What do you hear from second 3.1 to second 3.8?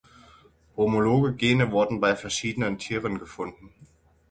gefunden.